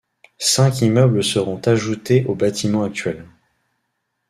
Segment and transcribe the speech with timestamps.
[0.39, 3.23] Cinq immeubles seront ajoutés au bâtiment actuel.